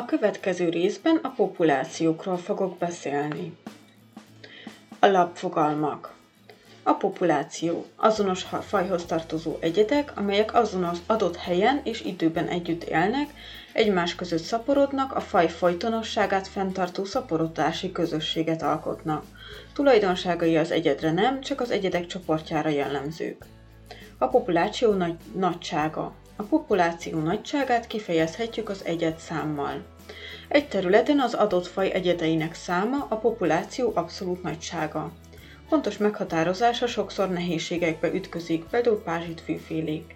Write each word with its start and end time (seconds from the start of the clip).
A 0.00 0.04
következő 0.04 0.68
részben 0.68 1.16
a 1.22 1.28
populációkról 1.28 2.36
fogok 2.36 2.78
beszélni. 2.78 3.56
Alapfogalmak 4.98 6.14
A 6.82 6.92
populáció 6.92 7.86
azonos 7.96 8.46
fajhoz 8.60 9.04
tartozó 9.04 9.56
egyedek, 9.60 10.12
amelyek 10.16 10.54
azonos 10.54 10.98
adott 11.06 11.36
helyen 11.36 11.80
és 11.84 12.00
időben 12.00 12.46
együtt 12.46 12.84
élnek, 12.84 13.28
egymás 13.72 14.14
között 14.14 14.42
szaporodnak, 14.42 15.12
a 15.14 15.20
faj 15.20 15.48
folytonosságát 15.48 16.48
fenntartó 16.48 17.04
szaporodási 17.04 17.92
közösséget 17.92 18.62
alkotnak. 18.62 19.24
Tulajdonságai 19.72 20.56
az 20.56 20.70
egyedre 20.70 21.12
nem, 21.12 21.40
csak 21.40 21.60
az 21.60 21.70
egyedek 21.70 22.06
csoportjára 22.06 22.68
jellemzők. 22.68 23.44
A 24.18 24.26
populáció 24.26 24.92
nagy, 24.92 25.16
nagysága 25.34 26.14
a 26.40 26.42
populáció 26.42 27.18
nagyságát 27.18 27.86
kifejezhetjük 27.86 28.68
az 28.68 28.84
egyed 28.84 29.18
számmal. 29.18 29.82
Egy 30.48 30.68
területen 30.68 31.20
az 31.20 31.34
adott 31.34 31.66
faj 31.66 31.90
egyedeinek 31.92 32.54
száma 32.54 33.06
a 33.08 33.16
populáció 33.16 33.92
abszolút 33.94 34.42
nagysága. 34.42 35.12
Pontos 35.68 35.96
meghatározása 35.96 36.86
sokszor 36.86 37.30
nehézségekbe 37.30 38.12
ütközik, 38.12 38.64
például 38.64 39.02
fűfélék. 39.44 40.14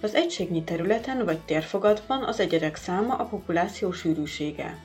Az 0.00 0.14
egységnyi 0.14 0.64
területen 0.64 1.24
vagy 1.24 1.38
térfogatban 1.38 2.22
az 2.22 2.40
egyedek 2.40 2.76
száma 2.76 3.14
a 3.14 3.24
populáció 3.24 3.92
sűrűsége. 3.92 4.78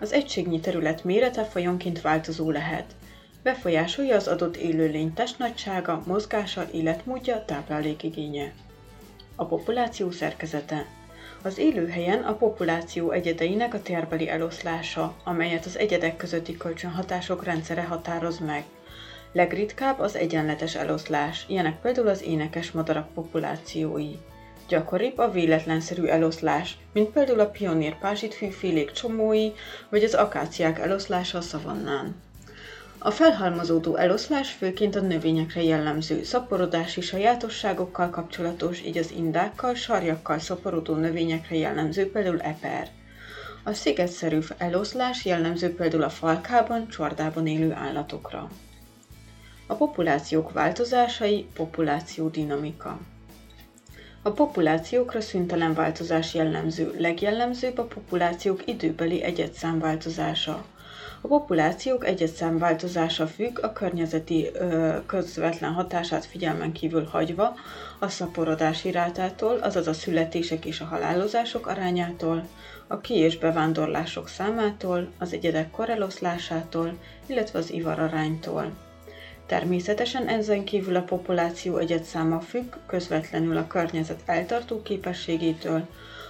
Az 0.00 0.12
egységnyi 0.12 0.60
terület 0.60 1.04
mérete 1.04 1.44
fajonként 1.44 2.00
változó 2.00 2.50
lehet. 2.50 2.94
Befolyásolja 3.42 4.16
az 4.16 4.26
adott 4.28 4.56
élőlény 4.56 5.14
testnagysága, 5.14 6.02
mozgása, 6.06 6.66
életmódja, 6.72 7.44
táplálékigénye. 7.44 8.52
A 9.40 9.44
populáció 9.44 10.10
szerkezete. 10.10 10.86
Az 11.42 11.58
élőhelyen 11.58 12.22
a 12.22 12.34
populáció 12.34 13.10
egyedeinek 13.10 13.74
a 13.74 13.82
térbeli 13.82 14.28
eloszlása, 14.28 15.14
amelyet 15.24 15.64
az 15.64 15.78
egyedek 15.78 16.16
közötti 16.16 16.56
kölcsönhatások 16.56 17.44
rendszere 17.44 17.82
határoz 17.82 18.38
meg. 18.38 18.64
Legritkább 19.32 19.98
az 19.98 20.16
egyenletes 20.16 20.74
eloszlás, 20.74 21.44
ilyenek 21.48 21.80
például 21.80 22.08
az 22.08 22.22
énekes 22.22 22.70
madarak 22.70 23.12
populációi. 23.14 24.12
Gyakoribb 24.68 25.18
a 25.18 25.30
véletlenszerű 25.30 26.04
eloszlás, 26.04 26.78
mint 26.92 27.08
például 27.08 27.40
a 27.40 27.50
pionír 27.50 27.96
fűfélék 28.30 28.90
csomói, 28.90 29.50
vagy 29.88 30.04
az 30.04 30.14
akáciák 30.14 30.78
eloszlása 30.78 31.38
a 31.38 31.40
szavannán. 31.40 32.27
A 33.00 33.10
felhalmozódó 33.10 33.96
eloszlás 33.96 34.50
főként 34.50 34.96
a 34.96 35.00
növényekre 35.00 35.62
jellemző 35.62 36.22
szaporodási 36.22 37.00
sajátosságokkal 37.00 38.10
kapcsolatos, 38.10 38.80
így 38.80 38.98
az 38.98 39.12
indákkal, 39.16 39.74
sarjakkal 39.74 40.38
szaporodó 40.38 40.94
növényekre 40.94 41.56
jellemző 41.56 42.10
például 42.10 42.40
eper. 42.40 42.88
A 43.64 43.72
szigetszerű 43.72 44.38
eloszlás 44.56 45.24
jellemző 45.24 45.74
például 45.74 46.02
a 46.02 46.08
falkában, 46.08 46.88
csordában 46.88 47.46
élő 47.46 47.72
állatokra. 47.72 48.50
A 49.66 49.74
populációk 49.74 50.52
változásai, 50.52 51.46
populáció 51.54 52.28
dinamika. 52.28 53.00
A 54.22 54.30
populációkra 54.30 55.20
szüntelen 55.20 55.74
változás 55.74 56.34
jellemző, 56.34 56.94
legjellemzőbb 56.98 57.78
a 57.78 57.84
populációk 57.84 58.66
időbeli 58.66 59.22
egyedszám 59.22 59.78
változása. 59.78 60.64
A 61.20 61.26
populációk 61.26 62.06
egyetszám 62.06 62.58
változása 62.58 63.26
függ 63.26 63.58
a 63.62 63.72
környezeti 63.72 64.48
ö, 64.52 64.96
közvetlen 65.06 65.72
hatását 65.72 66.24
figyelmen 66.24 66.72
kívül 66.72 67.04
hagyva 67.04 67.54
a 67.98 68.08
szaporodási 68.08 68.90
rátától, 68.90 69.58
azaz 69.58 69.86
a 69.86 69.92
születések 69.92 70.64
és 70.64 70.80
a 70.80 70.84
halálozások 70.84 71.66
arányától, 71.66 72.48
a 72.86 73.00
ki- 73.00 73.14
és 73.14 73.38
bevándorlások 73.38 74.28
számától, 74.28 75.08
az 75.18 75.32
egyedek 75.32 75.70
koreloszlásától, 75.70 76.98
illetve 77.26 77.58
az 77.58 77.72
ivararánytól. 77.72 78.72
Természetesen 79.46 80.28
ezen 80.28 80.64
kívül 80.64 80.96
a 80.96 81.02
populáció 81.02 81.76
egyedszáma 81.76 82.40
függ 82.40 82.74
közvetlenül 82.86 83.56
a 83.56 83.66
környezet 83.66 84.20
eltartó 84.26 84.82
képességétől, 84.82 85.86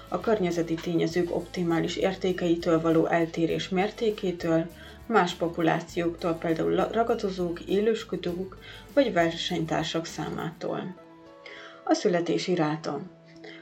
a 0.08 0.20
környezeti 0.20 0.74
tényezők 0.74 1.34
optimális 1.34 1.96
értékeitől 1.96 2.80
való 2.80 3.06
eltérés 3.06 3.68
mértékétől, 3.68 4.70
más 5.06 5.34
populációktól, 5.34 6.32
például 6.32 6.88
ragadozók, 6.92 7.60
élősködők 7.60 8.56
vagy 8.94 9.12
versenytársak 9.12 10.06
számától. 10.06 10.94
A 11.84 11.94
születési 11.94 12.54
ráta 12.54 13.00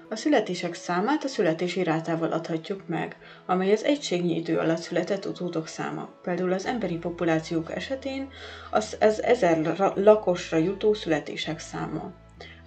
a 0.09 0.17
születések 0.17 0.75
számát 0.75 1.25
a 1.25 1.29
születési 1.29 1.83
rátával 1.83 2.33
adhatjuk 2.33 2.87
meg, 2.87 3.17
amely 3.47 3.73
az 3.73 3.85
egységnyi 3.85 4.37
idő 4.37 4.59
alatt 4.59 4.79
született 4.81 5.27
utódok 5.27 5.67
száma. 5.67 6.09
Például 6.23 6.53
az 6.53 6.67
emberi 6.67 6.97
populációk 6.97 7.75
esetén 7.75 8.29
az, 8.71 8.97
ez 8.99 9.19
ezer 9.19 9.79
lakosra 9.95 10.57
jutó 10.57 10.95
születések 10.95 11.59
száma. 11.59 12.13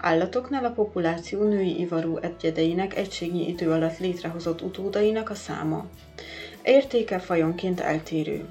Állatoknál 0.01 0.65
a 0.65 0.71
populáció 0.71 1.43
női 1.43 1.79
ivarú 1.79 2.17
egyedeinek 2.17 2.95
egységnyi 2.95 3.47
idő 3.47 3.71
alatt 3.71 3.97
létrehozott 3.97 4.61
utódainak 4.61 5.29
a 5.29 5.35
száma. 5.35 5.85
Értéke 6.63 7.19
fajonként 7.19 7.79
eltérő. 7.79 8.45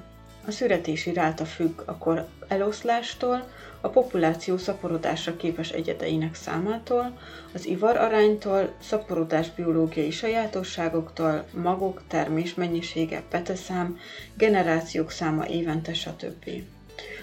A 0.47 0.51
születési 0.51 1.13
ráta 1.13 1.45
függ 1.45 1.81
a 1.85 1.97
kor 1.97 2.27
eloszlástól, 2.47 3.47
a 3.81 3.87
populáció 3.87 4.57
szaporodásra 4.57 5.35
képes 5.35 5.69
egyedeinek 5.69 6.35
számától, 6.35 7.17
az 7.53 7.65
ivar 7.65 7.97
aránytól, 7.97 8.73
szaporodás 8.81 9.51
biológiai 9.55 10.11
sajátosságoktól, 10.11 11.45
magok, 11.53 12.01
termés 12.07 12.53
mennyisége, 12.53 13.23
peteszám, 13.29 13.97
generációk 14.33 15.11
száma 15.11 15.47
évente, 15.47 15.93
stb. 15.93 16.49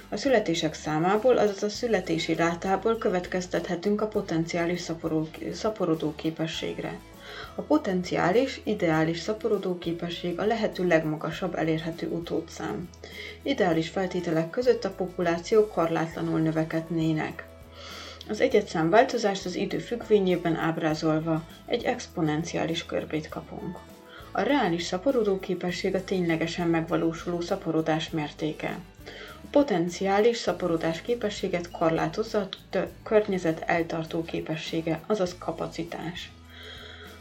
A 0.09 0.17
születések 0.17 0.75
számából, 0.75 1.37
azaz 1.37 1.63
a 1.63 1.69
születési 1.69 2.35
rátából 2.35 2.99
következtethetünk 2.99 4.01
a 4.01 4.07
potenciális 4.07 4.81
szaporodó 5.53 6.13
képességre. 6.17 6.99
A 7.55 7.63
potenciális, 7.63 8.61
ideális 8.65 9.19
szaporodó 9.19 9.79
képesség 9.79 10.39
a 10.39 10.45
lehető 10.47 10.87
legmagasabb 10.87 11.55
elérhető 11.55 12.09
utódszám. 12.09 12.89
Ideális 13.43 13.89
feltételek 13.89 14.51
között 14.51 14.85
a 14.85 14.91
populációk 14.91 15.73
korlátlanul 15.73 16.41
növekednének. 16.41 17.47
Az 18.29 18.41
egyetszám 18.41 18.91
változást 18.91 19.45
az 19.45 19.55
idő 19.55 19.79
függvényében 19.79 20.57
ábrázolva 20.57 21.43
egy 21.67 21.85
exponenciális 21.85 22.87
körbét 22.87 23.29
kapunk. 23.29 23.79
A 24.33 24.41
reális 24.41 24.83
szaporodó 24.83 25.39
képesség 25.39 25.95
a 25.95 26.05
ténylegesen 26.05 26.69
megvalósuló 26.69 27.41
szaporodás 27.41 28.11
mértéke. 28.11 28.79
Potenciális 29.51 30.37
szaporodás 30.37 31.03
képességet 31.03 31.71
korlátozza 31.71 32.49
a 32.73 32.79
környezet 33.03 33.63
eltartó 33.67 34.23
képessége, 34.23 35.01
azaz 35.07 35.37
kapacitás. 35.39 36.31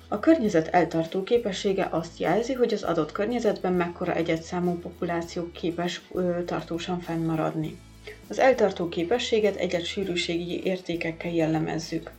A 0.07 0.19
környezet 0.19 0.67
eltartó 0.67 1.23
képessége 1.23 1.87
azt 1.91 2.19
jelzi, 2.19 2.53
hogy 2.53 2.73
az 2.73 2.83
adott 2.83 3.11
környezetben 3.11 3.73
mekkora 3.73 4.13
egyetszámú 4.13 4.79
populáció 4.79 5.51
képes 5.51 6.01
ö, 6.13 6.43
tartósan 6.45 6.99
fennmaradni. 6.99 7.79
Az 8.27 8.39
eltartó 8.39 8.89
képességet 8.89 9.55
egyet 9.55 9.85
sűrűségi 9.85 10.63
értékekkel 10.63 11.31
jellemezzük. 11.31 12.11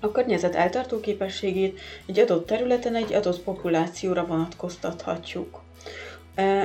A 0.00 0.12
környezet 0.12 0.54
eltartó 0.54 1.00
képességét 1.00 1.80
egy 2.06 2.18
adott 2.18 2.46
területen 2.46 2.94
egy 2.94 3.12
adott 3.12 3.40
populációra 3.40 4.26
vonatkoztathatjuk. 4.26 5.60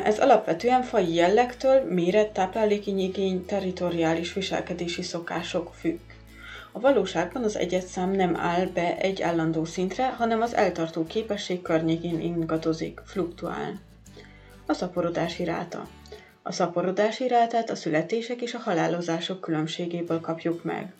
Ez 0.03 0.19
alapvetően 0.19 0.81
faji 0.83 1.13
jellegtől, 1.13 1.83
méret, 1.89 2.31
táplálékigény, 2.33 3.45
territoriális 3.45 4.33
viselkedési 4.33 5.01
szokások 5.01 5.73
függ. 5.73 5.99
A 6.71 6.79
valóságban 6.79 7.43
az 7.43 7.57
egyetszám 7.57 8.11
nem 8.11 8.35
áll 8.35 8.65
be 8.65 8.97
egy 8.97 9.21
állandó 9.21 9.65
szintre, 9.65 10.07
hanem 10.07 10.41
az 10.41 10.55
eltartó 10.55 11.05
képesség 11.05 11.61
környékén 11.61 12.21
ingadozik, 12.21 13.01
fluktuál. 13.05 13.79
A 14.65 14.73
szaporodási 14.73 15.43
ráta. 15.43 15.87
A 16.43 16.51
szaporodási 16.51 17.27
rátát 17.27 17.69
a 17.69 17.75
születések 17.75 18.41
és 18.41 18.53
a 18.53 18.59
halálozások 18.59 19.41
különbségéből 19.41 20.19
kapjuk 20.19 20.63
meg. 20.63 20.93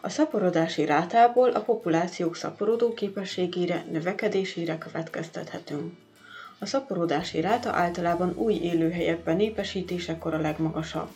A 0.00 0.08
szaporodási 0.08 0.84
rátából 0.84 1.50
a 1.50 1.60
populációk 1.60 2.36
szaporodó 2.36 2.94
képességére, 2.94 3.84
növekedésére 3.90 4.78
következtethetünk. 4.78 5.92
A 6.58 6.66
szaporodási 6.66 7.40
ráta 7.40 7.72
általában 7.72 8.32
új 8.36 8.54
élőhelyek 8.54 9.24
népesítésekor 9.36 10.34
a 10.34 10.40
legmagasabb, 10.40 11.08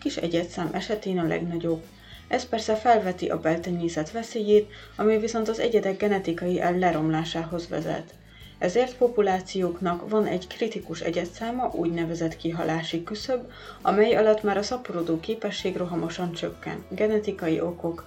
kis 0.00 0.16
egyetszám 0.16 0.68
esetén 0.72 1.18
a 1.18 1.26
legnagyobb, 1.26 1.82
ez 2.28 2.48
persze 2.48 2.74
felveti 2.74 3.26
a 3.26 3.40
beltenyészet 3.40 4.10
veszélyét, 4.10 4.70
ami 4.96 5.18
viszont 5.18 5.48
az 5.48 5.58
egyedek 5.58 5.96
genetikai 5.96 6.58
leromlásához 6.58 7.68
vezet. 7.68 8.14
Ezért 8.58 8.96
populációknak 8.96 10.08
van 10.08 10.26
egy 10.26 10.46
kritikus 10.46 11.00
egyedszáma, 11.00 11.70
úgynevezett 11.72 12.36
kihalási 12.36 13.02
küszöb, 13.02 13.50
amely 13.82 14.14
alatt 14.14 14.42
már 14.42 14.56
a 14.56 14.62
szaporodó 14.62 15.20
képesség 15.20 15.76
rohamosan 15.76 16.32
csökken, 16.32 16.84
genetikai 16.88 17.60
okok 17.60 18.04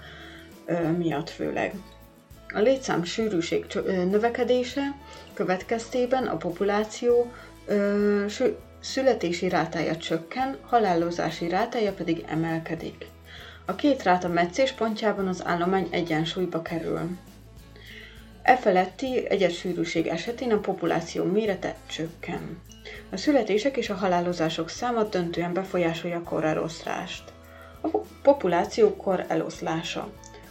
ö, 0.65 0.91
miatt 0.91 1.29
főleg. 1.29 1.73
A 2.53 2.59
létszám 2.59 3.03
sűrűség 3.03 3.65
növekedése 3.85 4.95
következtében 5.33 6.27
a 6.27 6.37
populáció 6.37 7.31
ö, 7.65 8.25
születési 8.79 9.49
rátája 9.49 9.97
csökken, 9.97 10.57
halálozási 10.65 11.49
rátája 11.49 11.93
pedig 11.93 12.23
emelkedik. 12.27 13.05
A 13.65 13.75
két 13.75 14.03
ráta 14.03 14.27
meccés 14.27 14.71
pontjában 14.71 15.27
az 15.27 15.45
állomány 15.45 15.87
egyensúlyba 15.91 16.61
kerül. 16.61 16.99
E 18.41 18.57
feletti 18.57 19.29
egyensúlyúség 19.29 20.07
esetén 20.07 20.51
a 20.51 20.59
populáció 20.59 21.23
mérete 21.23 21.75
csökken. 21.89 22.61
A 23.11 23.17
születések 23.17 23.77
és 23.77 23.89
a 23.89 23.95
halálozások 23.95 24.69
száma 24.69 25.03
döntően 25.03 25.53
befolyásolja 25.53 26.17
a 26.17 26.23
koreloszlást. 26.23 27.23
A 27.81 27.87
populáció 28.21 28.95
kor 28.95 29.25
eloszlása. 29.27 30.09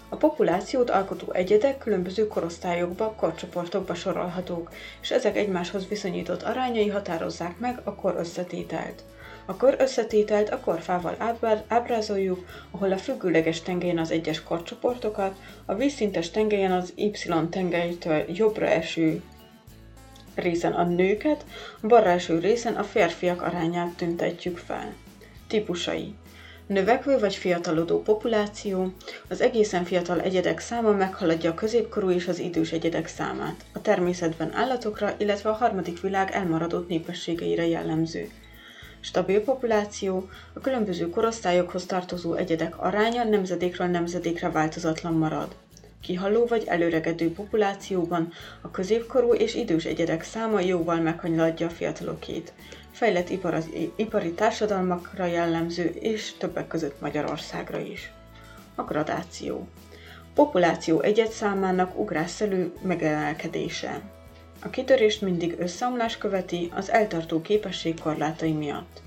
A 0.08 0.16
populációt 0.16 0.90
alkotó 0.90 1.32
egyedek 1.32 1.78
különböző 1.78 2.26
korosztályokba, 2.26 3.12
korcsoportokba 3.12 3.94
sorolhatók, 3.94 4.72
és 5.00 5.10
ezek 5.10 5.36
egymáshoz 5.36 5.88
viszonyított 5.88 6.42
arányai 6.42 6.88
határozzák 6.88 7.58
meg 7.58 7.80
a 7.84 7.94
kor 7.94 8.14
összetételt. 8.18 9.04
A 9.46 9.56
kor 9.56 9.76
összetételt 9.78 10.50
a 10.50 10.60
korfával 10.60 11.16
ábrázoljuk, 11.68 12.44
ahol 12.70 12.92
a 12.92 12.98
függőleges 12.98 13.60
tengelyen 13.60 13.98
az 13.98 14.10
egyes 14.10 14.42
korcsoportokat, 14.42 15.36
a 15.64 15.74
vízszintes 15.74 16.30
tengelyen 16.30 16.72
az 16.72 16.92
Y 16.96 17.10
tengelytől 17.50 18.24
jobbra 18.28 18.66
eső 18.66 19.22
részen 20.34 20.72
a 20.72 20.84
nőket, 20.84 21.44
a 21.80 21.86
balra 21.86 22.10
eső 22.10 22.38
részen 22.38 22.74
a 22.74 22.84
férfiak 22.84 23.42
arányát 23.42 23.96
tüntetjük 23.96 24.58
fel. 24.58 24.94
Típusai 25.48 26.14
Növekvő 26.66 27.18
vagy 27.18 27.34
fiatalodó 27.34 28.02
populáció, 28.02 28.92
az 29.28 29.40
egészen 29.40 29.84
fiatal 29.84 30.20
egyedek 30.20 30.58
száma 30.58 30.90
meghaladja 30.92 31.50
a 31.50 31.54
középkorú 31.54 32.10
és 32.10 32.28
az 32.28 32.38
idős 32.38 32.72
egyedek 32.72 33.06
számát. 33.06 33.64
A 33.72 33.80
természetben 33.80 34.54
állatokra, 34.54 35.14
illetve 35.18 35.50
a 35.50 35.52
harmadik 35.52 36.00
világ 36.00 36.30
elmaradott 36.30 36.88
népességeire 36.88 37.66
jellemző. 37.66 38.28
Stabil 39.00 39.42
populáció, 39.42 40.28
a 40.52 40.60
különböző 40.60 41.10
korosztályokhoz 41.10 41.86
tartozó 41.86 42.34
egyedek 42.34 42.78
aránya 42.78 43.24
nemzedékről 43.24 43.86
nemzedékre 43.86 44.50
változatlan 44.50 45.12
marad. 45.12 45.56
Kihaló 46.06 46.46
vagy 46.46 46.64
előregedő 46.66 47.32
populációban 47.32 48.32
a 48.60 48.70
középkorú 48.70 49.32
és 49.34 49.54
idős 49.54 49.84
egyedek 49.84 50.22
száma 50.22 50.60
jóval 50.60 51.00
meghaladja 51.00 51.66
a 51.66 51.70
fiatalokét 51.70 52.52
fejlett 52.90 53.28
ipari, 53.28 53.92
ipari 53.96 54.32
társadalmakra 54.32 55.24
jellemző, 55.24 55.84
és 55.84 56.32
többek 56.38 56.66
között 56.66 57.00
Magyarországra 57.00 57.78
is. 57.78 58.10
A 58.74 58.82
gradáció. 58.82 59.68
Populáció 60.34 61.00
egyet 61.00 61.30
számának 61.30 61.98
ugrásszerű 61.98 62.72
megemelkedése. 62.82 64.00
A 64.62 64.70
kitörést 64.70 65.20
mindig 65.20 65.54
összeomlás 65.58 66.18
követi 66.18 66.70
az 66.74 66.90
eltartó 66.90 67.40
képesség 67.40 68.00
korlátai 68.00 68.52
miatt. 68.52 69.02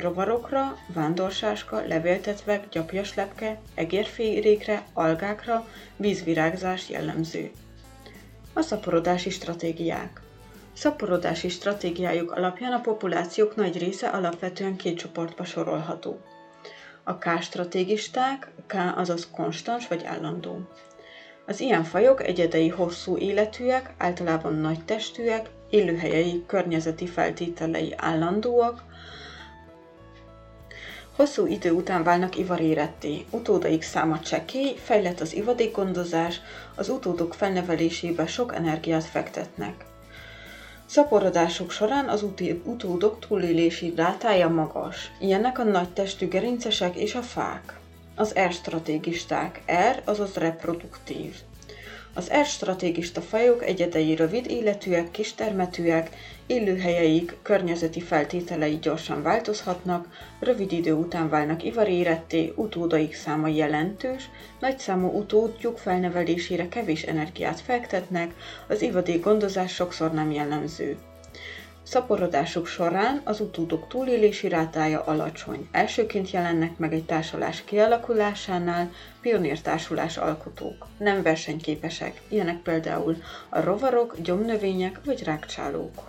Rovarokra, 0.00 0.76
vándorsáska, 0.94 1.82
levéltetvek, 1.86 2.68
gyapjaslepke, 2.68 3.58
egérférékre, 3.74 4.82
algákra, 4.92 5.68
vízvirágzás 5.96 6.88
jellemző. 6.88 7.50
A 8.52 8.60
szaporodási 8.60 9.30
stratégiák. 9.30 10.20
Szaporodási 10.72 11.48
stratégiájuk 11.48 12.32
alapján 12.32 12.72
a 12.72 12.80
populációk 12.80 13.56
nagy 13.56 13.78
része 13.78 14.08
alapvetően 14.08 14.76
két 14.76 14.98
csoportba 14.98 15.44
sorolható. 15.44 16.20
A 17.02 17.18
K-stratégisták, 17.18 18.50
K 18.66 18.74
azaz 18.96 19.28
konstans 19.30 19.88
vagy 19.88 20.04
állandó. 20.04 20.68
Az 21.46 21.60
ilyen 21.60 21.84
fajok 21.84 22.22
egyedei 22.26 22.68
hosszú 22.68 23.16
életűek, 23.16 23.94
általában 23.98 24.54
nagy 24.54 24.84
testűek, 24.84 25.50
élőhelyei 25.70 26.44
környezeti 26.46 27.06
feltételei 27.06 27.94
állandóak, 27.96 28.82
Hosszú 31.18 31.46
idő 31.46 31.70
után 31.70 32.02
válnak 32.02 32.36
ivaréretté, 32.36 33.24
utódaik 33.30 33.82
száma 33.82 34.20
csekély, 34.20 34.74
fejlett 34.84 35.20
az 35.20 35.34
ivadékgondozás, 35.34 36.40
az 36.74 36.88
utódok 36.88 37.34
felnevelésébe 37.34 38.26
sok 38.26 38.54
energiát 38.54 39.04
fektetnek. 39.04 39.84
Szaporodásuk 40.86 41.70
során 41.70 42.08
az 42.08 42.24
utódok 42.64 43.18
túlélési 43.18 43.92
rátája 43.96 44.48
magas. 44.48 45.10
Ilyenek 45.20 45.58
a 45.58 45.62
nagy 45.62 45.88
testű 45.92 46.28
gerincesek 46.28 46.96
és 46.96 47.14
a 47.14 47.22
fák. 47.22 47.78
Az 48.14 48.34
R-stratégisták. 48.48 49.62
R, 49.92 50.02
azaz 50.04 50.34
reproduktív. 50.34 51.34
Az 52.18 52.30
R-stratégista 52.40 53.20
fajok 53.20 53.64
egyedei 53.64 54.14
rövid 54.14 54.50
életűek, 54.50 55.10
kistermetűek, 55.10 56.10
élőhelyeik, 56.46 57.36
környezeti 57.42 58.00
feltételei 58.00 58.78
gyorsan 58.82 59.22
változhatnak, 59.22 60.06
rövid 60.40 60.72
idő 60.72 60.92
után 60.92 61.28
válnak 61.28 61.64
ivaréretté, 61.64 62.52
utódaik 62.56 63.14
száma 63.14 63.48
jelentős, 63.48 64.30
nagyszámú 64.60 65.08
utódjuk 65.08 65.78
felnevelésére 65.78 66.68
kevés 66.68 67.02
energiát 67.02 67.60
fektetnek, 67.60 68.34
az 68.68 68.82
ivadék 68.82 69.22
gondozás 69.22 69.74
sokszor 69.74 70.12
nem 70.12 70.30
jellemző. 70.30 70.96
Szaporodásuk 71.88 72.66
során 72.66 73.20
az 73.24 73.40
utódok 73.40 73.88
túlélési 73.88 74.48
rátája 74.48 75.00
alacsony. 75.00 75.68
Elsőként 75.72 76.30
jelennek 76.30 76.78
meg 76.78 76.92
egy 76.92 77.04
társulás 77.04 77.64
kialakulásánál 77.64 78.90
pionértársulás 79.20 80.16
alkotók. 80.16 80.86
Nem 80.98 81.22
versenyképesek, 81.22 82.22
ilyenek 82.28 82.56
például 82.62 83.16
a 83.48 83.60
rovarok, 83.60 84.20
gyomnövények 84.20 85.00
vagy 85.04 85.22
rákcsálók. 85.24 86.08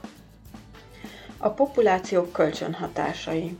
A 1.37 1.49
populációk 1.49 2.31
kölcsönhatásai 2.31 3.57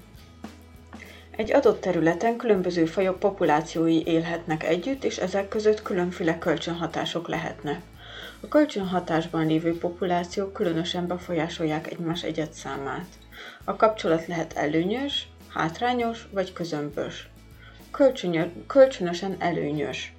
egy 1.39 1.53
adott 1.53 1.81
területen 1.81 2.37
különböző 2.37 2.85
fajok 2.85 3.19
populációi 3.19 4.03
élhetnek 4.05 4.63
együtt, 4.63 5.03
és 5.03 5.17
ezek 5.17 5.47
között 5.47 5.81
különféle 5.81 6.37
kölcsönhatások 6.37 7.27
lehetnek. 7.27 7.81
A 8.39 8.47
kölcsönhatásban 8.47 9.47
lévő 9.47 9.77
populációk 9.77 10.53
különösen 10.53 11.07
befolyásolják 11.07 11.91
egymás 11.91 12.23
egyet 12.23 12.53
számát. 12.53 13.07
A 13.63 13.75
kapcsolat 13.75 14.27
lehet 14.27 14.53
előnyös, 14.53 15.27
hátrányos 15.53 16.27
vagy 16.31 16.53
közömbös. 16.53 17.29
Kölcsönö, 17.91 18.45
kölcsönösen 18.67 19.35
előnyös. 19.37 20.13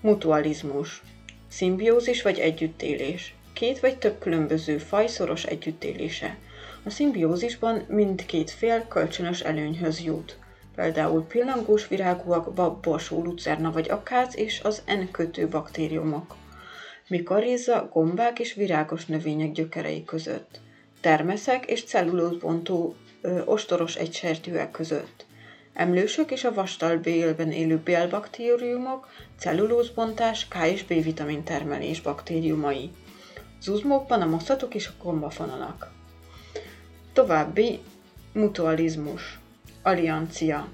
Mutualizmus. 0.00 1.02
Szimbiózis 1.48 2.22
vagy 2.22 2.38
együttélés. 2.38 3.34
Két 3.52 3.80
vagy 3.80 3.98
több 3.98 4.18
különböző 4.18 4.78
faj 4.78 5.06
szoros 5.06 5.44
együttélése. 5.44 6.36
A 6.84 6.90
szimbiózisban 6.90 7.84
mindkét 7.88 8.50
fél 8.50 8.86
kölcsönös 8.88 9.40
előnyhöz 9.40 10.00
jut. 10.00 10.40
Például 10.74 11.26
pillangós 11.26 11.88
virágúak, 11.88 12.80
borsó, 12.80 13.22
lucerna 13.22 13.72
vagy 13.72 13.90
akác 13.90 14.36
és 14.36 14.60
az 14.62 14.82
N-kötő 14.86 15.48
baktériumok. 15.48 16.36
Mikorizza, 17.08 17.88
gombák 17.92 18.38
és 18.38 18.54
virágos 18.54 19.06
növények 19.06 19.52
gyökerei 19.52 20.04
között, 20.04 20.60
termeszek 21.00 21.66
és 21.66 21.84
cellulózbontó 21.84 22.94
ö, 23.20 23.44
ostoros 23.44 23.96
egysertűek 23.96 24.70
között, 24.70 25.26
emlősök 25.74 26.30
és 26.30 26.44
a 26.44 26.54
vastalbélben 26.54 27.52
élő 27.52 27.76
bélbaktériumok, 27.84 29.08
cellulózbontás, 29.38 30.48
K 30.48 30.56
és 30.66 30.84
B-vitamin 30.84 31.42
termelés 31.42 32.00
baktériumai, 32.00 32.90
zuzmókban 33.60 34.22
a 34.22 34.26
mosszatok 34.26 34.74
és 34.74 34.86
a 34.86 35.02
gombafonalak. 35.02 35.90
További 37.12 37.80
mutualizmus, 38.32 39.40
alliancia, 39.82 40.68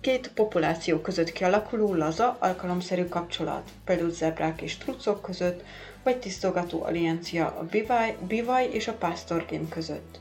két 0.00 0.30
populáció 0.34 0.98
között 0.98 1.32
kialakuló 1.32 1.94
laza, 1.94 2.36
alkalomszerű 2.40 3.04
kapcsolat, 3.04 3.70
például 3.84 4.10
zebrák 4.10 4.62
és 4.62 4.76
trucok 4.76 5.22
között, 5.22 5.64
vagy 6.02 6.16
tisztogató 6.16 6.82
alliancia 6.82 7.46
a 7.46 7.66
bivaj, 7.70 8.16
bivaj 8.28 8.68
és 8.72 8.88
a 8.88 8.92
pásztorgén 8.92 9.68
között. 9.68 10.18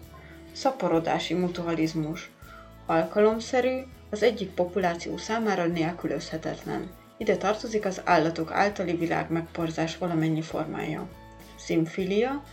Szaporodási 0.51 1.33
mutualizmus, 1.33 2.31
alkalomszerű, 2.85 3.79
az 4.09 4.23
egyik 4.23 4.49
populáció 4.49 5.17
számára 5.17 5.65
nélkülözhetetlen. 5.65 6.91
Ide 7.17 7.37
tartozik 7.37 7.85
az 7.85 8.01
állatok 8.03 8.51
általi 8.51 8.95
világ 8.95 9.31
megporzás 9.31 9.97
valamennyi 9.97 10.41
formája. 10.41 11.07
Szimfilia, 11.55 12.43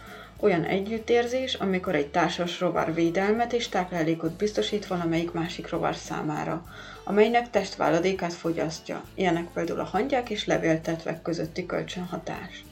olyan 0.41 0.65
együttérzés, 0.65 1.55
amikor 1.55 1.95
egy 1.95 2.11
társas 2.11 2.61
rovar 2.61 2.95
védelmet 2.95 3.53
és 3.53 3.69
táplálékot 3.69 4.33
biztosít 4.33 4.87
valamelyik 4.87 5.33
másik 5.33 5.69
rovar 5.69 5.95
számára, 5.95 6.65
amelynek 7.05 7.51
testváladékát 7.51 8.33
fogyasztja, 8.33 9.05
ilyenek 9.15 9.47
például 9.53 9.81
a 9.81 9.85
hangyák 9.85 10.31
és 10.31 10.47
levéltetvek 10.47 11.23
közötti 11.23 11.67
kölcsönhatás. 11.67 12.65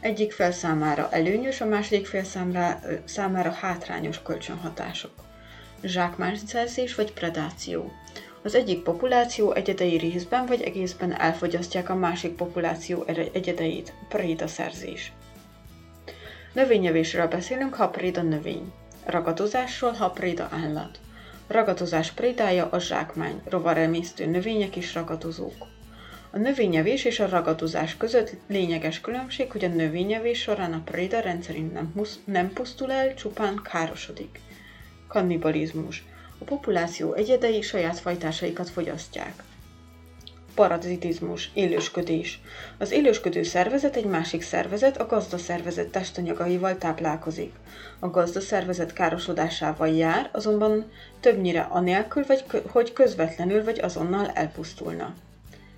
Egyik 0.00 0.32
fél 0.32 0.52
számára 0.52 1.08
előnyös, 1.10 1.60
a 1.60 1.66
második 1.66 2.06
fél 2.06 2.24
számára, 2.24 2.80
számára 3.04 3.50
hátrányos 3.50 4.22
kölcsönhatások. 4.22 5.12
Zsákmányszerzés 5.82 6.94
vagy 6.94 7.12
predáció. 7.12 7.92
Az 8.42 8.54
egyik 8.54 8.82
populáció 8.82 9.52
egyedei 9.52 9.96
részben 9.96 10.46
vagy 10.46 10.62
egészben 10.62 11.20
elfogyasztják 11.20 11.88
a 11.88 11.94
másik 11.94 12.32
populáció 12.32 13.04
egyedeit, 13.32 13.92
prédaszerzés. 14.08 15.12
Növényevésről 16.56 17.26
beszélünk, 17.26 17.74
ha 17.74 17.88
préda 17.88 18.22
növény. 18.22 18.72
Ragadozásról, 19.04 19.92
ha 19.92 20.10
préda 20.10 20.48
állat. 20.50 20.98
Ragadozás 21.46 22.12
prédája 22.12 22.68
a 22.70 22.78
zsákmány, 22.78 23.40
rovaremésztő 23.48 24.26
növények 24.26 24.76
és 24.76 24.94
ragadozók. 24.94 25.66
A 26.30 26.38
növényevés 26.38 27.04
és 27.04 27.20
a 27.20 27.28
ragadozás 27.28 27.96
között 27.96 28.36
lényeges 28.48 29.00
különbség, 29.00 29.50
hogy 29.50 29.64
a 29.64 29.68
növényevés 29.68 30.40
során 30.40 30.72
a 30.72 30.82
préda 30.84 31.20
rendszerint 31.20 31.72
nem, 31.72 31.92
musz, 31.94 32.18
nem 32.24 32.52
pusztul 32.52 32.92
el, 32.92 33.14
csupán 33.14 33.60
károsodik. 33.62 34.40
Kannibalizmus. 35.08 36.04
A 36.38 36.44
populáció 36.44 37.12
egyedei 37.12 37.62
saját 37.62 37.98
fajtásaikat 37.98 38.70
fogyasztják. 38.70 39.42
Parazitizmus, 40.56 41.50
élősködés. 41.54 42.40
Az 42.78 42.90
élősködő 42.90 43.42
szervezet 43.42 43.96
egy 43.96 44.04
másik 44.04 44.42
szervezet, 44.42 45.00
a 45.00 45.06
gazdaszervezet 45.06 45.88
testanyagaival 45.88 46.78
táplálkozik. 46.78 47.52
A 47.98 48.10
gazdaszervezet 48.10 48.92
károsodásával 48.92 49.88
jár, 49.88 50.28
azonban 50.32 50.90
többnyire 51.20 51.60
anélkül, 51.60 52.24
vagy 52.26 52.44
hogy 52.68 52.92
közvetlenül 52.92 53.64
vagy 53.64 53.80
azonnal 53.80 54.30
elpusztulna. 54.34 55.14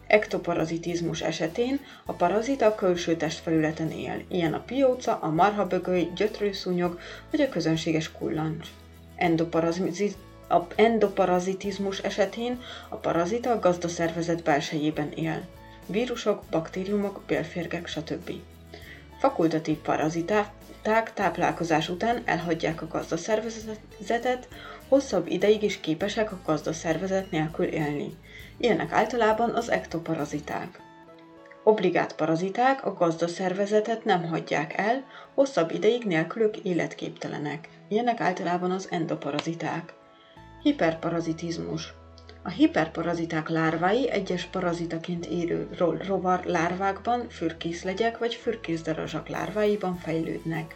Ektoparazitizmus 0.06 1.20
esetén 1.20 1.80
a 2.04 2.12
parazita 2.12 2.66
a 2.66 2.74
külső 2.74 3.16
testfelületen 3.16 3.90
él, 3.90 4.22
ilyen 4.28 4.54
a 4.54 4.62
pióca, 4.66 5.18
a 5.20 5.30
marhabögöly, 5.30 6.08
gyötrőszúnyog 6.14 6.98
vagy 7.30 7.40
a 7.40 7.48
közönséges 7.48 8.12
kullancs. 8.12 8.68
Endoparazit 9.16 10.16
a 10.48 10.66
endoparazitizmus 10.74 11.98
esetén 11.98 12.60
a 12.88 12.96
parazita 12.96 13.50
a 13.50 13.58
gazdaszervezet 13.58 14.42
belsejében 14.42 15.12
él. 15.12 15.46
Vírusok, 15.86 16.42
baktériumok, 16.50 17.22
bélférgek, 17.26 17.86
stb. 17.86 18.30
Fakultatív 19.18 19.76
paraziták 19.76 21.12
táplálkozás 21.14 21.88
után 21.88 22.22
elhagyják 22.24 22.82
a 22.82 22.86
gazdaszervezetet, 22.86 24.48
hosszabb 24.88 25.26
ideig 25.26 25.62
is 25.62 25.80
képesek 25.80 26.32
a 26.32 26.40
gazdaszervezet 26.44 27.30
nélkül 27.30 27.66
élni. 27.66 28.16
Ilyenek 28.58 28.92
általában 28.92 29.50
az 29.50 29.70
ektoparaziták. 29.70 30.80
Obligát 31.64 32.14
paraziták 32.14 32.86
a 32.86 32.94
gazdaszervezetet 32.94 34.04
nem 34.04 34.24
hagyják 34.24 34.78
el, 34.78 35.04
hosszabb 35.34 35.70
ideig 35.70 36.04
nélkülük 36.04 36.56
életképtelenek. 36.56 37.68
Ilyenek 37.88 38.20
általában 38.20 38.70
az 38.70 38.88
endoparaziták. 38.90 39.94
Hiperparazitizmus. 40.62 41.92
A 42.42 42.48
hiperparaziták 42.48 43.48
lárvái 43.48 44.10
egyes 44.10 44.44
parazitaként 44.44 45.26
élő 45.26 45.68
rovar 46.06 46.44
lárvákban, 46.44 47.28
fürkészlegyek 47.28 48.18
vagy 48.18 48.34
fürkészdarazsak 48.34 49.28
lárváiban 49.28 49.96
fejlődnek. 49.96 50.74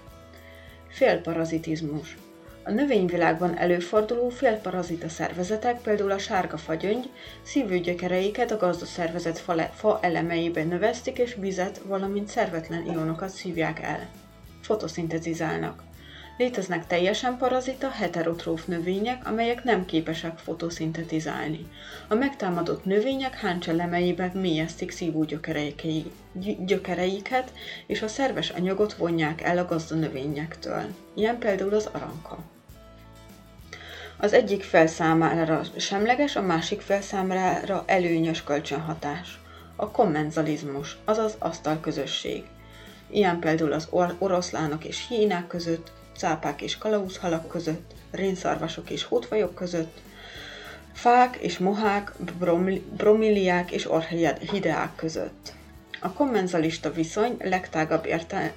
Félparazitizmus. 0.88 2.16
A 2.64 2.70
növényvilágban 2.70 3.56
előforduló 3.56 4.28
félparazita 4.28 5.08
szervezetek, 5.08 5.80
például 5.80 6.10
a 6.10 6.18
sárga 6.18 6.56
fagyöngy, 6.56 7.10
szívőgyökereiket 7.42 8.50
a 8.50 8.56
gazdaszervezet 8.56 9.38
fa, 9.38 9.62
fa 9.62 9.98
elemeibe 10.02 10.64
növesztik 10.64 11.18
és 11.18 11.34
vizet, 11.34 11.78
valamint 11.78 12.28
szervetlen 12.28 12.84
ionokat 12.84 13.30
szívják 13.30 13.82
el. 13.82 14.08
Fotoszintetizálnak. 14.60 15.82
Léteznek 16.36 16.86
teljesen 16.86 17.36
parazita, 17.36 17.90
heterotróf 17.90 18.64
növények, 18.64 19.26
amelyek 19.26 19.64
nem 19.64 19.84
képesek 19.84 20.38
fotoszintetizálni. 20.38 21.66
A 22.08 22.14
megtámadott 22.14 22.84
növények 22.84 23.38
háncselemeibe 23.38 24.30
mélyeztik 24.34 24.90
szívó 24.90 25.24
gyökereiket, 26.64 27.52
és 27.86 28.02
a 28.02 28.08
szerves 28.08 28.50
anyagot 28.50 28.92
vonják 28.92 29.42
el 29.42 29.58
a 29.58 29.64
gazda 29.64 29.94
növényektől. 29.94 30.82
Ilyen 31.14 31.38
például 31.38 31.74
az 31.74 31.88
aranka. 31.92 32.38
Az 34.16 34.32
egyik 34.32 34.62
fel 34.62 34.86
számára 34.86 35.62
semleges, 35.76 36.36
a 36.36 36.42
másik 36.42 36.80
fel 36.80 37.00
számára 37.00 37.82
előnyös 37.86 38.44
kölcsönhatás. 38.44 39.40
A 39.76 39.90
kommenzalizmus, 39.90 40.96
azaz 41.04 41.36
asztalközösség. 41.38 42.44
Ilyen 43.10 43.38
például 43.38 43.72
az 43.72 43.86
or- 43.90 44.14
oroszlánok 44.18 44.84
és 44.84 45.06
hínák 45.08 45.46
között, 45.46 45.92
cápák 46.22 46.62
és 46.62 46.78
kalauzhalak 46.78 47.48
között, 47.48 47.90
rénszarvasok 48.10 48.90
és 48.90 49.02
hótfajok 49.02 49.54
között, 49.54 49.98
fák 50.92 51.36
és 51.36 51.58
mohák, 51.58 52.12
bromiliák 52.96 53.70
és 53.70 53.90
orhideák 53.90 54.94
között. 54.96 55.52
A 56.00 56.12
kommenzalista 56.12 56.92
viszony 56.92 57.36
legtágabb 57.38 58.06
értel, 58.06 58.52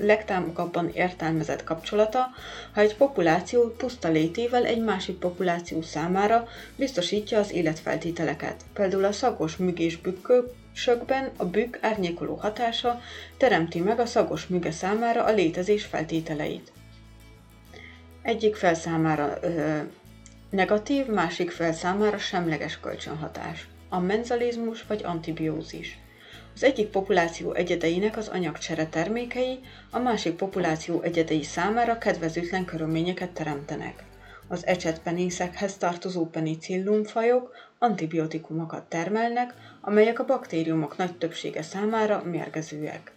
legtágabban 0.00 0.90
értelmezett 0.94 1.64
kapcsolata, 1.64 2.26
ha 2.74 2.80
egy 2.80 2.96
populáció 2.96 3.74
puszta 3.76 4.08
létével 4.08 4.64
egy 4.64 4.82
másik 4.82 5.16
populáció 5.16 5.82
számára 5.82 6.48
biztosítja 6.76 7.38
az 7.38 7.52
életfeltételeket. 7.52 8.64
Például 8.72 9.04
a 9.04 9.12
szagos 9.12 9.56
mügés 9.56 9.96
bükkösökben 9.96 11.30
a 11.36 11.44
bükk 11.44 11.76
árnyékoló 11.80 12.34
hatása 12.34 13.00
teremti 13.36 13.80
meg 13.80 14.00
a 14.00 14.06
szagos 14.06 14.46
müge 14.46 14.70
számára 14.70 15.24
a 15.24 15.32
létezés 15.32 15.84
feltételeit. 15.84 16.72
Egyik 18.28 18.56
fel 18.56 18.74
számára 18.74 19.38
ö, 19.42 19.78
negatív, 20.50 21.06
másik 21.06 21.50
fel 21.50 21.72
számára 21.72 22.18
semleges 22.18 22.80
kölcsönhatás. 22.80 23.68
A 23.88 23.98
menzalizmus 23.98 24.86
vagy 24.86 25.04
antibiózis. 25.04 25.98
Az 26.54 26.62
egyik 26.62 26.86
populáció 26.88 27.52
egyedeinek 27.52 28.16
az 28.16 28.28
anyagcsere 28.28 28.86
termékei, 28.86 29.60
a 29.90 29.98
másik 29.98 30.34
populáció 30.34 31.02
egyedei 31.02 31.42
számára 31.42 31.98
kedvezőtlen 31.98 32.64
körülményeket 32.64 33.30
teremtenek. 33.30 34.04
Az 34.48 34.66
ecsetpenészekhez 34.66 35.76
tartozó 35.76 36.26
penicillum 36.26 37.04
fajok 37.04 37.54
antibiotikumokat 37.78 38.88
termelnek, 38.88 39.54
amelyek 39.80 40.18
a 40.18 40.24
baktériumok 40.24 40.96
nagy 40.96 41.18
többsége 41.18 41.62
számára 41.62 42.22
mérgezőek. 42.24 43.12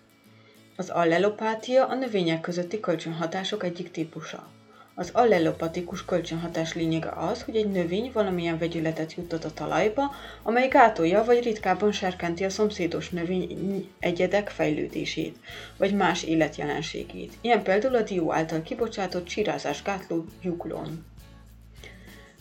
Az 0.76 0.90
allelopátia 0.90 1.88
a 1.88 1.96
növények 1.96 2.42
közötti 2.42 2.80
kölcsönhatások 2.80 3.64
egyik 3.64 3.92
típusa. 3.92 4.60
Az 4.96 5.10
allelopatikus 5.14 6.06
kölcsönhatás 6.06 6.74
lényege 6.74 7.10
az, 7.10 7.44
hogy 7.44 7.56
egy 7.56 7.72
növény 7.72 8.12
valamilyen 8.14 8.58
vegyületet 8.58 9.14
juttat 9.14 9.46
a 9.46 9.54
talajba, 9.54 10.12
amely 10.44 10.68
gátolja 10.68 11.24
vagy 11.24 11.44
ritkábban 11.44 11.92
serkenti 11.92 12.44
a 12.44 12.50
szomszédos 12.50 13.10
növény 13.10 13.90
egyedek 14.00 14.50
fejlődését, 14.50 15.38
vagy 15.78 15.94
más 15.94 16.24
életjelenségét. 16.24 17.34
Ilyen 17.42 17.64
például 17.64 17.96
a 17.96 18.02
dió 18.02 18.34
által 18.34 18.62
kibocsátott 18.62 19.26
csirázás 19.26 19.84
gátló 19.84 20.26
gyuklón. 20.42 21.06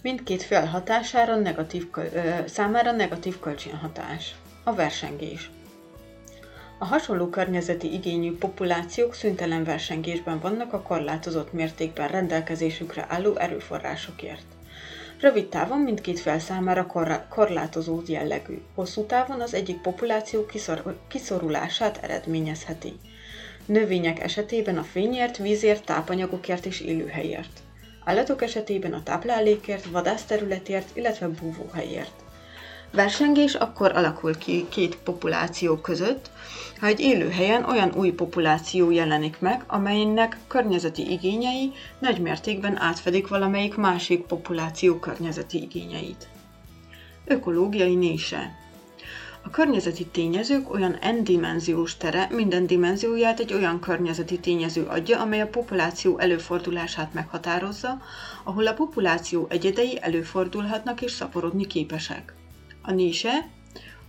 Mindkét 0.02 0.42
fél 0.42 0.64
hatására 0.64 1.36
negatív, 1.36 1.86
ö, 1.94 2.08
számára 2.46 2.92
negatív 2.92 3.40
kölcsönhatás. 3.40 4.34
A 4.64 4.74
versengés. 4.74 5.50
A 6.82 6.86
hasonló 6.86 7.28
környezeti 7.28 7.92
igényű 7.92 8.36
populációk 8.36 9.14
szüntelen 9.14 9.64
versengésben 9.64 10.40
vannak 10.40 10.72
a 10.72 10.82
korlátozott 10.82 11.52
mértékben 11.52 12.08
rendelkezésükre 12.08 13.06
álló 13.08 13.36
erőforrásokért. 13.36 14.44
Rövid 15.20 15.48
távon 15.48 15.80
mindkét 15.80 16.20
fel 16.20 16.38
számára 16.38 16.86
kor- 16.86 17.28
korlátozó 17.28 18.00
jellegű, 18.06 18.60
hosszú 18.74 19.04
távon 19.04 19.40
az 19.40 19.54
egyik 19.54 19.80
populáció 19.80 20.46
kiszor- 20.46 20.96
kiszorulását 21.08 21.98
eredményezheti. 22.02 22.92
Növények 23.66 24.20
esetében 24.20 24.78
a 24.78 24.82
fényért, 24.82 25.36
vízért, 25.36 25.84
tápanyagokért 25.84 26.66
és 26.66 26.80
élőhelyért. 26.80 27.60
Állatok 28.04 28.42
esetében 28.42 28.92
a 28.92 29.02
táplálékért, 29.02 29.84
vadászterületért, 29.84 30.96
illetve 30.96 31.28
búvóhelyért. 31.28 32.28
Versengés 32.92 33.54
akkor 33.54 33.96
alakul 33.96 34.38
ki 34.38 34.66
két 34.68 34.96
populáció 34.96 35.76
között, 35.76 36.30
ha 36.80 36.86
egy 36.86 37.00
élőhelyen 37.00 37.64
olyan 37.64 37.92
új 37.96 38.10
populáció 38.10 38.90
jelenik 38.90 39.40
meg, 39.40 39.64
amelynek 39.66 40.38
környezeti 40.46 41.10
igényei 41.10 41.72
nagy 41.98 42.20
mértékben 42.20 42.80
átfedik 42.80 43.28
valamelyik 43.28 43.76
másik 43.76 44.22
populáció 44.22 44.98
környezeti 44.98 45.62
igényeit. 45.62 46.28
Ökológiai 47.24 47.94
nése 47.94 48.58
a 49.42 49.50
környezeti 49.50 50.06
tényezők 50.06 50.72
olyan 50.72 50.98
n-dimenziós 51.20 51.96
tere, 51.96 52.28
minden 52.30 52.66
dimenzióját 52.66 53.40
egy 53.40 53.52
olyan 53.52 53.80
környezeti 53.80 54.38
tényező 54.38 54.84
adja, 54.84 55.20
amely 55.20 55.40
a 55.40 55.48
populáció 55.48 56.18
előfordulását 56.18 57.14
meghatározza, 57.14 58.00
ahol 58.44 58.66
a 58.66 58.74
populáció 58.74 59.46
egyedei 59.50 59.98
előfordulhatnak 60.00 61.02
és 61.02 61.12
szaporodni 61.12 61.66
képesek. 61.66 62.34
A 62.82 62.92
nise 62.92 63.48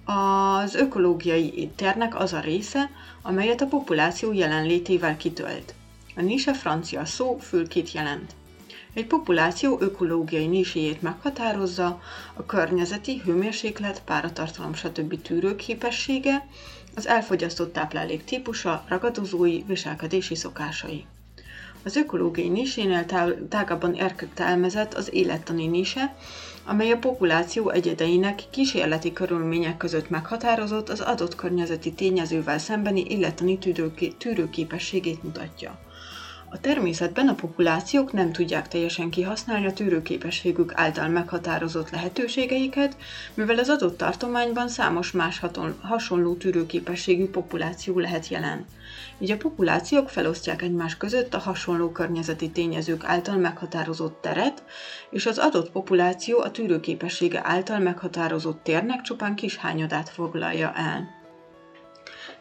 az 0.06 0.76
ökológiai 0.76 1.72
ternek 1.76 2.20
az 2.20 2.34
a 2.34 2.40
része, 2.40 2.90
amelyet 3.22 3.62
a 3.62 3.66
populáció 3.66 4.34
jelenlétével 4.34 5.18
kitölt. 5.18 5.74
A 6.16 6.22
nise 6.22 6.54
francia 6.54 7.06
szó 7.06 7.38
fülkét 7.38 7.92
jelent. 7.92 8.36
Egy 8.94 9.08
populáció 9.08 9.78
ökológiai 9.80 10.48
niséjét 10.48 11.02
meghatározza 11.02 12.02
a 12.34 12.46
környezeti, 12.46 13.22
hőmérséklet, 13.26 14.02
páratartalom 14.06 14.74
stb. 14.74 15.22
tűrőképessége, 15.22 16.48
az 16.96 17.08
elfogyasztott 17.08 17.74
táplálék 17.74 18.24
típusa, 18.24 18.84
ragadozói, 18.88 19.64
viselkedési 19.68 20.36
szokásai. 20.36 21.06
Az 21.84 21.96
ökológiai 21.96 22.50
nisénél 22.50 23.06
tágabban 23.50 23.94
értelmezett 23.94 24.94
az 24.94 25.14
élettani 25.14 25.68
nise, 25.68 26.16
amely 26.66 26.92
a 26.92 26.98
populáció 26.98 27.70
egyedeinek 27.70 28.44
kísérleti 28.50 29.14
körülmények 29.14 29.78
között 29.78 30.10
meghatározott 30.10 30.90
az 30.90 31.00
adott 31.00 31.36
környezeti 31.36 31.94
tényezővel 31.94 32.58
szembeni 32.58 33.06
élettani 33.08 33.58
tűrőképességét 34.18 35.24
mutatja. 35.24 35.80
A 36.54 36.60
természetben 36.60 37.28
a 37.28 37.36
populációk 37.36 38.14
nem 38.14 38.32
tudják 38.32 38.68
teljesen 38.68 39.10
kihasználni 39.10 39.66
a 39.66 39.74
tűrőképességük 39.74 40.72
által 40.76 41.08
meghatározott 41.08 41.90
lehetőségeiket, 41.90 42.98
mivel 43.34 43.58
az 43.58 43.70
adott 43.70 43.98
tartományban 43.98 44.68
számos 44.68 45.12
más 45.12 45.42
hasonló 45.82 46.36
tűrőképességű 46.36 47.30
populáció 47.30 48.00
lehet 48.00 48.28
jelen. 48.28 48.66
Így 49.20 49.32
a 49.32 49.38
populációk 49.38 50.10
felosztják 50.10 50.62
egymás 50.62 50.98
között 50.98 51.34
a 51.34 51.40
hasonló 51.40 51.92
környezeti 51.92 52.50
tényezők 52.50 53.04
által 53.04 53.36
meghatározott 53.36 54.22
teret, 54.22 54.64
és 55.10 55.26
az 55.26 55.38
adott 55.38 55.72
populáció 55.72 56.40
a 56.40 56.52
tűrőképessége 56.52 57.42
által 57.44 57.80
meghatározott 57.80 58.64
térnek 58.64 59.02
csupán 59.02 59.36
kis 59.36 59.56
hányadát 59.58 60.10
foglalja 60.10 60.74
el. 60.74 61.21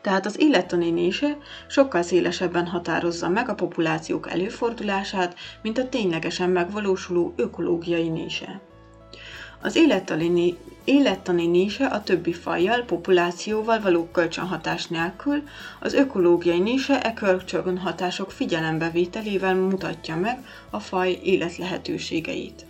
Tehát 0.03 0.27
az 0.27 0.41
élettani 0.41 0.91
nése 0.91 1.37
sokkal 1.69 2.03
szélesebben 2.03 2.67
határozza 2.67 3.29
meg 3.29 3.49
a 3.49 3.55
populációk 3.55 4.31
előfordulását, 4.31 5.35
mint 5.63 5.79
a 5.79 5.89
ténylegesen 5.89 6.51
megvalósuló 6.51 7.33
ökológiai 7.37 8.09
nése. 8.09 8.61
Az 9.63 9.77
élettani, 9.77 10.57
élettani 10.85 11.47
nése 11.47 11.87
a 11.87 12.03
többi 12.03 12.33
fajjal, 12.33 12.83
populációval 12.83 13.81
való 13.81 14.09
kölcsönhatás 14.13 14.87
nélkül, 14.87 15.43
az 15.81 15.93
ökológiai 15.95 16.59
nése 16.59 17.03
e 17.03 17.13
kölcsönhatások 17.13 18.31
figyelembevételével 18.31 19.55
mutatja 19.55 20.17
meg 20.17 20.47
a 20.71 20.81
faj 20.81 21.19
életlehetőségeit. 21.23 22.67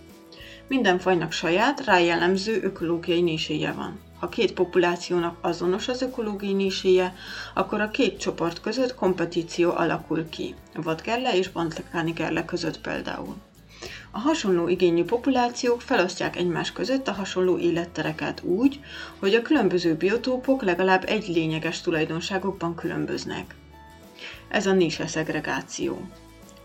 Minden 0.67 0.99
fajnak 0.99 1.31
saját, 1.31 1.85
rájellemző 1.85 2.59
ökológiai 2.63 3.21
néséje 3.21 3.71
van. 3.71 3.99
Ha 4.21 4.29
két 4.29 4.53
populációnak 4.53 5.37
azonos 5.41 5.87
az 5.87 6.01
ökológiai 6.01 6.71
akkor 7.53 7.81
a 7.81 7.91
két 7.91 8.19
csoport 8.19 8.61
között 8.61 8.95
kompetíció 8.95 9.71
alakul 9.71 10.29
ki, 10.29 10.55
vadgerle 10.73 11.37
és 11.37 11.49
bantlekáni 11.49 12.11
gerle 12.11 12.45
között 12.45 12.81
például. 12.81 13.35
A 14.11 14.19
hasonló 14.19 14.67
igényű 14.67 15.03
populációk 15.03 15.81
felosztják 15.81 16.35
egymás 16.35 16.71
között 16.71 17.07
a 17.07 17.11
hasonló 17.11 17.57
élettereket 17.57 18.41
úgy, 18.43 18.79
hogy 19.19 19.33
a 19.33 19.41
különböző 19.41 19.95
biotópok 19.95 20.63
legalább 20.63 21.03
egy 21.07 21.27
lényeges 21.27 21.81
tulajdonságokban 21.81 22.75
különböznek. 22.75 23.55
Ez 24.47 24.65
a 24.65 24.73
nise 24.73 25.07
szegregáció. 25.07 26.01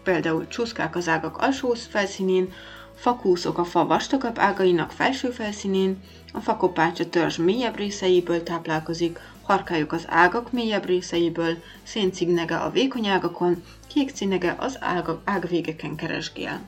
Például 0.02 0.48
csúszkák 0.48 0.96
az 0.96 1.08
ágak 1.08 1.36
alsó 1.36 1.74
felszínén, 1.74 2.52
fakúszok 2.96 3.58
a 3.58 3.64
fa 3.64 3.86
vastagabb 3.86 4.38
ágainak 4.38 4.90
felső 4.90 5.30
felszínén, 5.30 6.02
a 6.32 6.40
fakopácsa 6.40 7.08
törzs 7.08 7.36
mélyebb 7.36 7.76
részeiből 7.76 8.42
táplálkozik, 8.42 9.18
harkályok 9.42 9.92
az 9.92 10.04
ágak 10.08 10.52
mélyebb 10.52 10.86
részeiből, 10.86 11.56
széncignege 11.82 12.56
a 12.56 12.70
vékony 12.70 13.06
ágakon, 13.06 13.62
kék 13.86 14.12
az 14.56 14.76
ág, 14.80 15.08
ágvégeken 15.24 15.96
keresgél. 15.96 16.60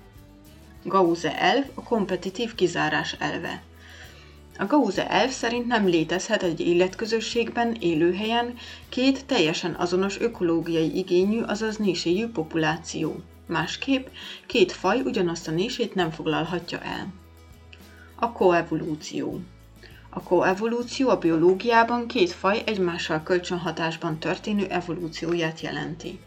Gauze 0.83 1.39
elv 1.39 1.65
a 1.75 1.83
kompetitív 1.83 2.55
kizárás 2.55 3.17
elve. 3.19 3.63
A 4.61 4.67
Gauze 4.67 5.09
elv 5.09 5.31
szerint 5.31 5.67
nem 5.67 5.87
létezhet 5.87 6.43
egy 6.43 6.61
életközösségben, 6.61 7.77
élőhelyen 7.81 8.55
két 8.89 9.27
teljesen 9.27 9.75
azonos 9.75 10.21
ökológiai 10.21 10.97
igényű, 10.97 11.41
azaz 11.41 11.77
néséjű 11.77 12.27
populáció. 12.27 13.17
Másképp 13.47 14.07
két 14.47 14.73
faj 14.73 15.01
ugyanazt 15.01 15.49
a 15.49 15.51
nését 15.51 15.95
nem 15.95 16.11
foglalhatja 16.11 16.81
el. 16.81 17.13
A 18.15 18.33
koevolúció. 18.33 19.41
A 20.11 20.23
koevolúció 20.23 21.09
a 21.09 21.19
biológiában 21.19 22.07
két 22.07 22.33
faj 22.33 22.63
egymással 22.67 23.23
kölcsönhatásban 23.23 24.19
történő 24.19 24.67
evolúcióját 24.67 25.61
jelenti. 25.61 26.21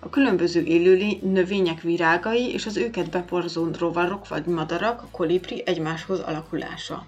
A 0.00 0.08
különböző 0.08 0.62
élő 0.62 1.18
növények 1.22 1.80
virágai 1.80 2.52
és 2.52 2.66
az 2.66 2.76
őket 2.76 3.10
beporzó 3.10 3.68
rovarok 3.78 4.28
vagy 4.28 4.46
madarak, 4.46 5.02
a 5.02 5.08
kolibri 5.10 5.62
egymáshoz 5.66 6.20
alakulása. 6.20 7.06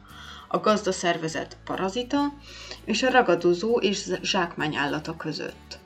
A 0.53 0.59
gazda 0.59 0.93
szervezet 0.93 1.57
parazita 1.65 2.19
és 2.85 3.03
a 3.03 3.11
ragadozó 3.11 3.79
és 3.79 4.11
zsákmány 4.23 4.77
állata 4.77 5.17
között. 5.17 5.80